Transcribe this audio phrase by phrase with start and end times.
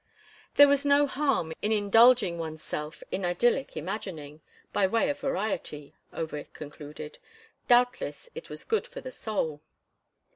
[0.55, 4.41] There was no harm in indulging one's self in idyllic imagining,
[4.73, 7.19] by way of variety, Over concluded;
[7.67, 9.61] doubtless it was good for the soul.